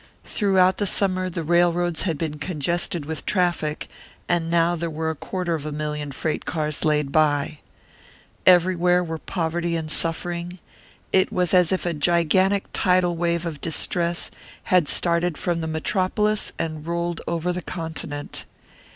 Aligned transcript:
Throughout 0.25 0.77
the 0.77 0.87
summer 0.87 1.29
the 1.29 1.43
railroads 1.43 2.01
had 2.01 2.17
been 2.17 2.39
congested 2.39 3.05
with 3.05 3.23
traffic, 3.23 3.87
and 4.27 4.49
now 4.49 4.75
there 4.75 4.89
were 4.89 5.11
a 5.11 5.15
quarter 5.15 5.53
of 5.53 5.63
a 5.63 5.71
million 5.71 6.11
freight 6.11 6.43
cars 6.43 6.83
laid 6.83 7.11
by. 7.11 7.59
Everywhere 8.47 9.03
were 9.03 9.19
poverty 9.19 9.75
and 9.75 9.91
suffering; 9.91 10.57
it 11.13 11.31
was 11.31 11.53
as 11.53 11.71
if 11.71 11.85
a 11.85 11.93
gigantic 11.93 12.63
tidal 12.73 13.15
wave 13.15 13.45
of 13.45 13.61
distress 13.61 14.31
had 14.73 14.87
started 14.89 15.37
from 15.37 15.61
the 15.61 15.67
Metropolis 15.67 16.51
and 16.57 16.87
rolled 16.87 17.21
over 17.27 17.53
the 17.53 17.61
continent. 17.61 18.45